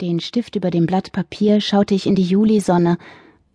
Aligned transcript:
Den 0.00 0.20
Stift 0.20 0.54
über 0.54 0.70
dem 0.70 0.86
Blatt 0.86 1.10
Papier 1.10 1.60
schaute 1.60 1.92
ich 1.92 2.06
in 2.06 2.14
die 2.14 2.22
Julisonne, 2.22 2.98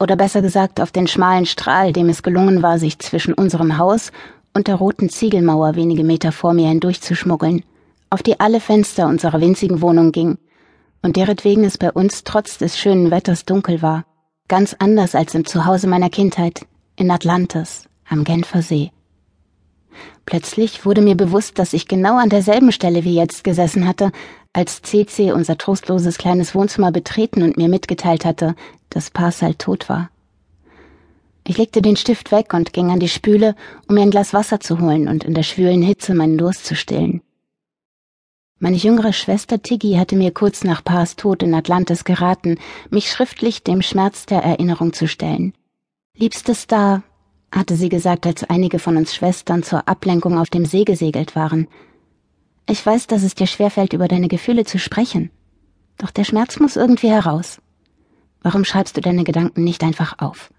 oder 0.00 0.16
besser 0.16 0.42
gesagt 0.42 0.80
auf 0.80 0.90
den 0.90 1.06
schmalen 1.06 1.46
Strahl, 1.46 1.92
dem 1.92 2.08
es 2.08 2.24
gelungen 2.24 2.64
war, 2.64 2.80
sich 2.80 2.98
zwischen 2.98 3.32
unserem 3.32 3.78
Haus 3.78 4.10
und 4.52 4.66
der 4.66 4.74
roten 4.74 5.08
Ziegelmauer 5.08 5.76
wenige 5.76 6.02
Meter 6.02 6.32
vor 6.32 6.52
mir 6.52 6.66
hindurchzuschmuggeln, 6.68 7.62
auf 8.10 8.24
die 8.24 8.40
alle 8.40 8.58
Fenster 8.58 9.06
unserer 9.06 9.40
winzigen 9.40 9.80
Wohnung 9.82 10.10
ging, 10.10 10.36
und 11.00 11.14
deretwegen 11.14 11.62
es 11.62 11.78
bei 11.78 11.92
uns 11.92 12.24
trotz 12.24 12.58
des 12.58 12.76
schönen 12.76 13.12
Wetters 13.12 13.44
dunkel 13.44 13.80
war, 13.80 14.04
ganz 14.48 14.74
anders 14.76 15.14
als 15.14 15.36
im 15.36 15.44
Zuhause 15.44 15.86
meiner 15.86 16.10
Kindheit, 16.10 16.66
in 16.96 17.08
Atlantis, 17.12 17.88
am 18.08 18.24
Genfer 18.24 18.62
See. 18.62 18.90
Plötzlich 20.26 20.84
wurde 20.84 21.00
mir 21.00 21.16
bewusst, 21.16 21.58
dass 21.58 21.72
ich 21.72 21.88
genau 21.88 22.18
an 22.18 22.28
derselben 22.28 22.72
Stelle 22.72 23.04
wie 23.04 23.14
jetzt 23.14 23.44
gesessen 23.44 23.86
hatte, 23.86 24.12
als 24.52 24.82
CC 24.82 25.32
unser 25.32 25.58
trostloses 25.58 26.18
kleines 26.18 26.54
Wohnzimmer 26.54 26.92
betreten 26.92 27.42
und 27.42 27.56
mir 27.56 27.68
mitgeteilt 27.68 28.24
hatte, 28.24 28.54
dass 28.90 29.10
Parsal 29.10 29.54
tot 29.54 29.88
war. 29.88 30.10
Ich 31.44 31.58
legte 31.58 31.82
den 31.82 31.96
Stift 31.96 32.30
weg 32.30 32.54
und 32.54 32.72
ging 32.72 32.90
an 32.90 33.00
die 33.00 33.08
Spüle, 33.08 33.56
um 33.88 33.96
mir 33.96 34.02
ein 34.02 34.10
Glas 34.10 34.32
Wasser 34.32 34.60
zu 34.60 34.80
holen 34.80 35.08
und 35.08 35.24
in 35.24 35.34
der 35.34 35.42
schwülen 35.42 35.82
Hitze 35.82 36.14
meinen 36.14 36.38
Durst 36.38 36.66
zu 36.66 36.76
stillen. 36.76 37.20
Meine 38.60 38.76
jüngere 38.76 39.12
Schwester 39.12 39.60
Tiggy 39.60 39.94
hatte 39.94 40.14
mir 40.14 40.30
kurz 40.30 40.62
nach 40.62 40.84
Pars 40.84 41.16
Tod 41.16 41.42
in 41.42 41.52
Atlantis 41.52 42.04
geraten, 42.04 42.58
mich 42.90 43.10
schriftlich 43.10 43.64
dem 43.64 43.82
Schmerz 43.82 44.24
der 44.24 44.44
Erinnerung 44.44 44.92
zu 44.92 45.08
stellen. 45.08 45.52
Liebstes 46.16 46.62
Star, 46.62 47.02
hatte 47.52 47.76
sie 47.76 47.90
gesagt, 47.90 48.26
als 48.26 48.44
einige 48.44 48.78
von 48.78 48.96
uns 48.96 49.14
Schwestern 49.14 49.62
zur 49.62 49.86
Ablenkung 49.86 50.38
auf 50.38 50.50
dem 50.50 50.64
See 50.64 50.84
gesegelt 50.84 51.36
waren, 51.36 51.68
ich 52.68 52.84
weiß, 52.84 53.06
dass 53.08 53.22
es 53.22 53.34
dir 53.34 53.46
schwerfällt, 53.46 53.92
über 53.92 54.08
deine 54.08 54.28
Gefühle 54.28 54.64
zu 54.64 54.78
sprechen. 54.78 55.30
Doch 55.98 56.10
der 56.10 56.24
Schmerz 56.24 56.58
muss 56.58 56.76
irgendwie 56.76 57.10
heraus. 57.10 57.60
Warum 58.40 58.64
schreibst 58.64 58.96
du 58.96 59.00
deine 59.00 59.24
Gedanken 59.24 59.64
nicht 59.64 59.84
einfach 59.84 60.18
auf? 60.18 60.50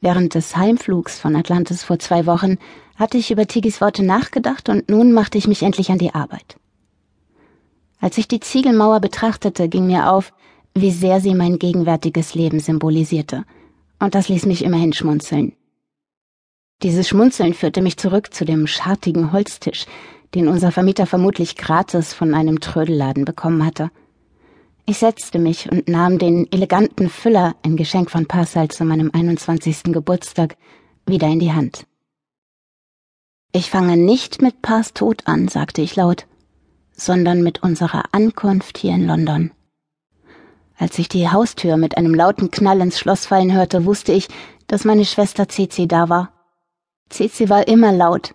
Während 0.00 0.34
des 0.34 0.56
Heimflugs 0.56 1.18
von 1.18 1.36
Atlantis 1.36 1.84
vor 1.84 1.98
zwei 1.98 2.26
Wochen 2.26 2.58
hatte 2.96 3.18
ich 3.18 3.30
über 3.30 3.46
Tigis 3.46 3.80
Worte 3.80 4.04
nachgedacht 4.04 4.68
und 4.68 4.88
nun 4.88 5.12
machte 5.12 5.38
ich 5.38 5.46
mich 5.46 5.62
endlich 5.62 5.90
an 5.90 5.98
die 5.98 6.14
Arbeit. 6.14 6.56
Als 8.00 8.18
ich 8.18 8.26
die 8.26 8.40
Ziegelmauer 8.40 9.00
betrachtete, 9.00 9.68
ging 9.68 9.86
mir 9.86 10.10
auf, 10.10 10.32
wie 10.74 10.90
sehr 10.90 11.20
sie 11.20 11.34
mein 11.34 11.58
gegenwärtiges 11.58 12.34
Leben 12.34 12.58
symbolisierte, 12.58 13.44
und 14.02 14.16
das 14.16 14.28
ließ 14.28 14.46
mich 14.46 14.64
immerhin 14.64 14.92
schmunzeln. 14.92 15.52
Dieses 16.82 17.08
Schmunzeln 17.08 17.54
führte 17.54 17.80
mich 17.80 17.96
zurück 17.96 18.34
zu 18.34 18.44
dem 18.44 18.66
schartigen 18.66 19.32
Holztisch, 19.32 19.86
den 20.34 20.48
unser 20.48 20.72
Vermieter 20.72 21.06
vermutlich 21.06 21.56
gratis 21.56 22.12
von 22.12 22.34
einem 22.34 22.58
Trödelladen 22.58 23.24
bekommen 23.24 23.64
hatte. 23.64 23.90
Ich 24.86 24.98
setzte 24.98 25.38
mich 25.38 25.70
und 25.70 25.88
nahm 25.88 26.18
den 26.18 26.50
eleganten 26.50 27.08
Füller, 27.08 27.54
ein 27.62 27.76
Geschenk 27.76 28.10
von 28.10 28.26
Passal 28.26 28.68
zu 28.68 28.84
meinem 28.84 29.10
21. 29.12 29.84
Geburtstag, 29.84 30.56
wieder 31.06 31.28
in 31.28 31.38
die 31.38 31.52
Hand. 31.52 31.86
Ich 33.52 33.70
fange 33.70 33.96
nicht 33.96 34.42
mit 34.42 34.62
Pars 34.62 34.94
Tod 34.94 35.28
an, 35.28 35.46
sagte 35.46 35.80
ich 35.80 35.94
laut, 35.94 36.26
sondern 36.90 37.44
mit 37.44 37.62
unserer 37.62 38.06
Ankunft 38.10 38.78
hier 38.78 38.94
in 38.94 39.06
London. 39.06 39.52
Als 40.78 40.98
ich 40.98 41.08
die 41.08 41.28
Haustür 41.28 41.76
mit 41.76 41.96
einem 41.96 42.14
lauten 42.14 42.50
Knall 42.50 42.80
ins 42.80 42.98
Schloss 42.98 43.26
fallen 43.26 43.52
hörte, 43.52 43.84
wusste 43.84 44.12
ich, 44.12 44.28
dass 44.66 44.84
meine 44.84 45.04
Schwester 45.04 45.48
Cici 45.48 45.86
da 45.86 46.08
war. 46.08 46.32
Cici 47.10 47.48
war 47.48 47.68
immer 47.68 47.92
laut. 47.92 48.34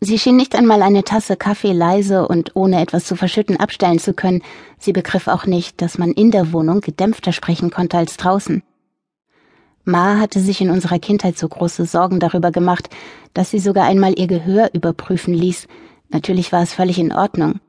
Sie 0.00 0.18
schien 0.18 0.36
nicht 0.36 0.54
einmal 0.54 0.82
eine 0.82 1.04
Tasse 1.04 1.36
Kaffee 1.36 1.72
leise 1.72 2.26
und 2.26 2.56
ohne 2.56 2.80
etwas 2.80 3.04
zu 3.04 3.16
verschütten 3.16 3.58
abstellen 3.58 3.98
zu 3.98 4.14
können. 4.14 4.42
Sie 4.78 4.92
begriff 4.92 5.28
auch 5.28 5.44
nicht, 5.44 5.82
dass 5.82 5.98
man 5.98 6.12
in 6.12 6.30
der 6.30 6.52
Wohnung 6.52 6.80
gedämpfter 6.80 7.32
sprechen 7.32 7.70
konnte 7.70 7.98
als 7.98 8.16
draußen. 8.16 8.62
Ma 9.84 10.18
hatte 10.18 10.40
sich 10.40 10.60
in 10.60 10.70
unserer 10.70 10.98
Kindheit 10.98 11.36
so 11.36 11.48
große 11.48 11.84
Sorgen 11.84 12.18
darüber 12.18 12.50
gemacht, 12.50 12.88
dass 13.34 13.50
sie 13.50 13.58
sogar 13.58 13.84
einmal 13.84 14.18
ihr 14.18 14.26
Gehör 14.26 14.70
überprüfen 14.72 15.34
ließ. 15.34 15.66
Natürlich 16.08 16.50
war 16.50 16.62
es 16.62 16.72
völlig 16.72 16.98
in 16.98 17.12
Ordnung. 17.12 17.60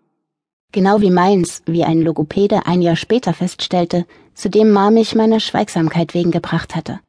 Genau 0.71 1.01
wie 1.01 1.11
meins, 1.11 1.63
wie 1.65 1.83
ein 1.83 2.01
Logopäde 2.01 2.65
ein 2.65 2.81
Jahr 2.81 2.95
später 2.95 3.33
feststellte, 3.33 4.05
zu 4.33 4.49
dem 4.49 4.71
Ma 4.71 4.89
mich 4.89 5.15
meiner 5.15 5.39
Schweigsamkeit 5.39 6.13
wegen 6.13 6.31
gebracht 6.31 6.75
hatte. 6.75 6.99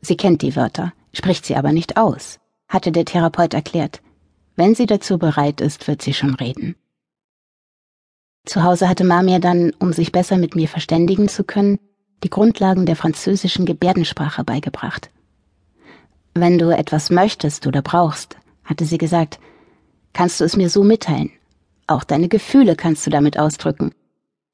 Sie 0.00 0.16
kennt 0.16 0.42
die 0.42 0.56
Wörter, 0.56 0.92
spricht 1.12 1.46
sie 1.46 1.54
aber 1.54 1.72
nicht 1.72 1.96
aus 1.96 2.40
hatte 2.72 2.90
der 2.90 3.04
Therapeut 3.04 3.52
erklärt. 3.52 4.00
Wenn 4.56 4.74
sie 4.74 4.86
dazu 4.86 5.18
bereit 5.18 5.60
ist, 5.60 5.86
wird 5.88 6.00
sie 6.00 6.14
schon 6.14 6.34
reden. 6.34 6.74
Zu 8.46 8.64
Hause 8.64 8.88
hatte 8.88 9.04
Ma 9.04 9.22
mir 9.22 9.38
dann, 9.38 9.72
um 9.78 9.92
sich 9.92 10.10
besser 10.10 10.38
mit 10.38 10.56
mir 10.56 10.68
verständigen 10.68 11.28
zu 11.28 11.44
können, 11.44 11.78
die 12.24 12.30
Grundlagen 12.30 12.86
der 12.86 12.96
französischen 12.96 13.66
Gebärdensprache 13.66 14.42
beigebracht. 14.42 15.10
Wenn 16.34 16.58
du 16.58 16.70
etwas 16.70 17.10
möchtest 17.10 17.66
oder 17.66 17.82
brauchst, 17.82 18.36
hatte 18.64 18.86
sie 18.86 18.98
gesagt, 18.98 19.38
kannst 20.14 20.40
du 20.40 20.44
es 20.44 20.56
mir 20.56 20.70
so 20.70 20.82
mitteilen. 20.82 21.30
Auch 21.92 22.04
deine 22.04 22.28
Gefühle 22.28 22.74
kannst 22.74 23.06
du 23.06 23.10
damit 23.10 23.38
ausdrücken. 23.38 23.92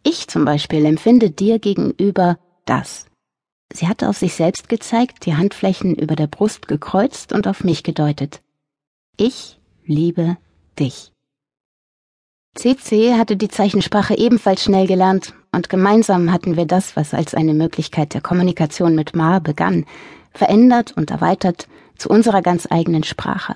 Ich 0.02 0.26
zum 0.26 0.44
Beispiel 0.44 0.84
empfinde 0.84 1.30
dir 1.30 1.60
gegenüber 1.60 2.36
das. 2.64 3.06
Sie 3.72 3.86
hatte 3.86 4.08
auf 4.08 4.16
sich 4.16 4.34
selbst 4.34 4.68
gezeigt, 4.68 5.24
die 5.24 5.36
Handflächen 5.36 5.94
über 5.94 6.16
der 6.16 6.26
Brust 6.26 6.66
gekreuzt 6.66 7.32
und 7.32 7.46
auf 7.46 7.62
mich 7.62 7.84
gedeutet. 7.84 8.40
Ich 9.16 9.60
liebe 9.84 10.36
dich. 10.80 11.12
CC 12.56 13.14
hatte 13.14 13.36
die 13.36 13.46
Zeichensprache 13.46 14.18
ebenfalls 14.18 14.64
schnell 14.64 14.88
gelernt, 14.88 15.32
und 15.52 15.68
gemeinsam 15.68 16.32
hatten 16.32 16.56
wir 16.56 16.66
das, 16.66 16.96
was 16.96 17.14
als 17.14 17.34
eine 17.34 17.54
Möglichkeit 17.54 18.14
der 18.14 18.20
Kommunikation 18.20 18.96
mit 18.96 19.14
Ma 19.14 19.38
begann, 19.38 19.86
verändert 20.32 20.92
und 20.96 21.12
erweitert 21.12 21.68
zu 21.98 22.08
unserer 22.08 22.42
ganz 22.42 22.66
eigenen 22.68 23.04
Sprache. 23.04 23.54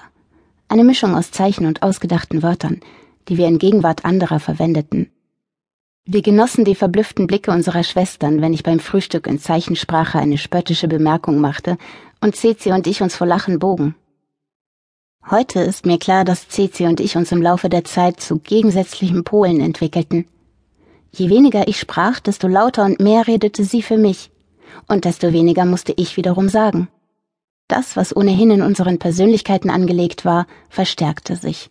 Eine 0.69 0.84
Mischung 0.84 1.16
aus 1.16 1.32
Zeichen 1.32 1.66
und 1.66 1.82
ausgedachten 1.82 2.44
Wörtern, 2.44 2.81
die 3.28 3.38
wir 3.38 3.49
in 3.49 3.59
Gegenwart 3.59 4.05
anderer 4.05 4.41
verwendeten. 4.41 5.10
Wir 6.05 6.22
genossen 6.22 6.65
die 6.65 6.75
verblüfften 6.75 7.28
Blicke 7.28 7.53
unserer 7.53 7.84
Schwestern, 7.84 8.41
wenn 8.41 8.53
ich 8.53 8.65
beim 8.65 8.81
Frühstück 8.81 9.27
in 9.27 9.38
Zeichensprache 9.38 10.19
eine 10.19 10.37
spöttische 10.37 10.88
Bemerkung 10.88 11.38
machte 11.38 11.78
und 12.21 12.34
Ceci 12.34 12.72
und 12.72 12.87
ich 12.87 13.03
uns 13.03 13.15
vor 13.15 13.27
Lachen 13.27 13.59
bogen. 13.59 13.94
Heute 15.31 15.60
ist 15.60 15.87
mir 15.87 15.99
klar, 15.99 16.25
dass 16.25 16.49
Ceci 16.49 16.87
und 16.87 16.99
ich 16.99 17.16
uns 17.16 17.31
im 17.31 17.41
Laufe 17.41 17.69
der 17.69 17.84
Zeit 17.84 18.19
zu 18.19 18.41
gegensätzlichen 18.41 19.22
Polen 19.22 19.60
entwickelten. 19.60 20.27
Je 21.12 21.28
weniger 21.28 21.69
ich 21.69 21.78
sprach, 21.78 22.19
desto 22.19 22.49
lauter 22.49 22.84
und 22.84 22.99
mehr 22.99 23.28
redete 23.28 23.65
sie 23.65 23.83
für 23.83 23.99
mich, 23.99 24.33
und 24.89 25.04
desto 25.04 25.33
weniger 25.33 25.65
musste 25.65 25.93
ich 25.97 26.16
wiederum 26.16 26.49
sagen. 26.49 26.89
Das, 27.69 27.97
was 27.97 28.15
ohnehin 28.15 28.50
in 28.50 28.62
unseren 28.62 28.99
Persönlichkeiten 28.99 29.71
angelegt 29.71 30.25
war, 30.25 30.47
verstärkte 30.69 31.37
sich. 31.37 31.71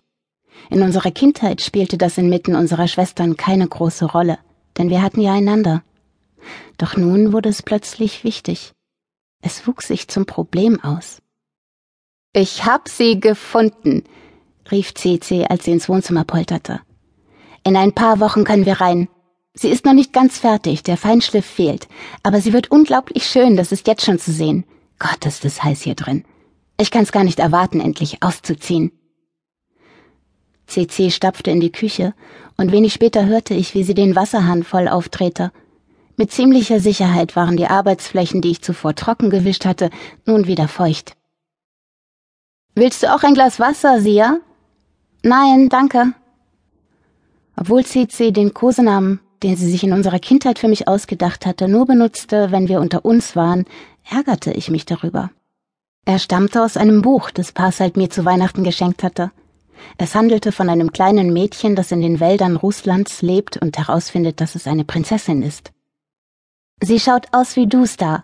In 0.70 0.82
unserer 0.82 1.12
Kindheit 1.12 1.62
spielte 1.62 1.98
das 1.98 2.18
inmitten 2.18 2.56
unserer 2.56 2.88
Schwestern 2.88 3.38
keine 3.38 3.68
große 3.68 4.06
Rolle, 4.06 4.38
denn 4.78 4.90
wir 4.90 5.02
hatten 5.02 5.22
ja 5.22 5.34
einander. 5.34 5.84
Doch 6.78 6.98
nun 6.98 7.34
wurde 7.34 7.50
es 7.50 7.62
plötzlich 7.62 8.24
wichtig. 8.24 8.74
Es 9.42 9.68
wuchs 9.68 9.88
sich 9.88 10.08
zum 10.08 10.26
Problem 10.26 10.80
aus. 10.82 11.22
Ich 12.34 12.66
hab 12.66 12.88
sie 12.88 13.20
gefunden, 13.20 14.04
rief 14.72 14.94
CC, 14.94 15.46
als 15.50 15.66
sie 15.66 15.72
ins 15.72 15.90
Wohnzimmer 15.90 16.24
polterte. 16.24 16.82
In 17.64 17.76
ein 17.76 17.94
paar 17.94 18.20
Wochen 18.20 18.44
können 18.44 18.66
wir 18.66 18.80
rein. 18.80 19.10
Sie 19.54 19.70
ist 19.70 19.84
noch 19.86 19.94
nicht 19.94 20.14
ganz 20.14 20.38
fertig, 20.40 20.84
der 20.84 20.96
Feinschliff 20.96 21.46
fehlt, 21.46 21.88
aber 22.24 22.40
sie 22.40 22.54
wird 22.54 22.72
unglaublich 22.72 23.26
schön, 23.26 23.58
das 23.58 23.72
ist 23.72 23.86
jetzt 23.88 24.06
schon 24.06 24.18
zu 24.18 24.32
sehen. 24.32 24.64
Gott, 24.98 25.26
ist 25.26 25.44
es 25.44 25.62
heiß 25.64 25.82
hier 25.82 25.96
drin. 25.96 26.24
Ich 26.80 26.90
kann's 26.90 27.12
gar 27.12 27.24
nicht 27.24 27.40
erwarten, 27.40 27.82
endlich 27.82 28.24
auszuziehen. 28.24 28.92
CC 30.72 31.12
stapfte 31.12 31.52
in 31.52 31.60
die 31.60 31.72
Küche, 31.72 32.14
und 32.58 32.72
wenig 32.72 32.94
später 32.94 33.26
hörte 33.26 33.54
ich, 33.54 33.76
wie 33.76 33.84
sie 33.84 33.94
den 33.94 34.16
Wasserhahn 34.16 34.64
voll 34.64 34.88
aufdrehte. 34.88 35.52
Mit 36.18 36.32
ziemlicher 36.32 36.80
Sicherheit 36.80 37.36
waren 37.36 37.58
die 37.58 37.68
Arbeitsflächen, 37.68 38.42
die 38.42 38.52
ich 38.52 38.62
zuvor 38.62 38.96
trocken 38.96 39.30
gewischt 39.30 39.66
hatte, 39.66 39.90
nun 40.26 40.48
wieder 40.48 40.68
feucht. 40.68 41.16
Willst 42.76 43.04
du 43.04 43.14
auch 43.14 43.24
ein 43.24 43.34
Glas 43.34 43.60
Wasser, 43.60 44.00
Sia? 44.00 44.38
Nein, 45.24 45.70
danke. 45.70 46.14
Obwohl 47.58 47.86
CC 47.86 48.32
den 48.32 48.54
Kosenamen, 48.54 49.20
den 49.44 49.56
sie 49.56 49.70
sich 49.70 49.84
in 49.84 49.94
unserer 49.94 50.20
Kindheit 50.20 50.58
für 50.58 50.68
mich 50.68 50.88
ausgedacht 50.88 51.46
hatte, 51.46 51.68
nur 51.68 51.86
benutzte, 51.86 52.52
wenn 52.52 52.68
wir 52.68 52.80
unter 52.80 53.04
uns 53.04 53.36
waren, 53.36 53.66
ärgerte 54.10 54.52
ich 54.52 54.70
mich 54.70 54.86
darüber. 54.86 55.32
Er 56.06 56.18
stammte 56.18 56.64
aus 56.64 56.78
einem 56.78 57.02
Buch, 57.02 57.30
das 57.30 57.52
Parsalt 57.52 57.98
mir 57.98 58.10
zu 58.10 58.26
Weihnachten 58.26 58.64
geschenkt 58.64 59.04
hatte. 59.04 59.32
Es 59.98 60.16
handelte 60.16 60.52
von 60.52 60.70
einem 60.70 60.92
kleinen 60.92 61.34
Mädchen, 61.34 61.76
das 61.76 61.92
in 61.92 62.02
den 62.02 62.20
Wäldern 62.20 62.56
Russlands 62.56 63.22
lebt 63.22 63.58
und 63.58 63.78
herausfindet, 63.78 64.42
dass 64.42 64.56
es 64.56 64.68
eine 64.68 64.86
Prinzessin 64.86 65.42
ist. 65.42 65.72
Sie 66.82 67.00
schaut 67.00 67.28
aus 67.32 67.56
wie 67.56 67.68
du, 67.68 67.86
Star, 67.86 68.24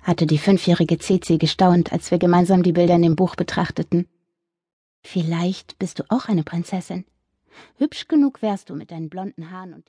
hatte 0.00 0.26
die 0.26 0.38
fünfjährige 0.38 0.98
Cici 0.98 1.38
gestaunt, 1.38 1.92
als 1.92 2.10
wir 2.10 2.18
gemeinsam 2.18 2.62
die 2.62 2.72
Bilder 2.72 2.94
in 2.94 3.02
dem 3.02 3.16
Buch 3.16 3.36
betrachteten. 3.36 4.08
Vielleicht 5.02 5.78
bist 5.78 5.98
du 5.98 6.04
auch 6.08 6.28
eine 6.28 6.42
Prinzessin. 6.42 7.04
Hübsch 7.76 8.08
genug 8.08 8.42
wärst 8.42 8.70
du 8.70 8.74
mit 8.74 8.90
deinen 8.90 9.10
blonden 9.10 9.50
Haaren 9.50 9.74
und 9.74 9.88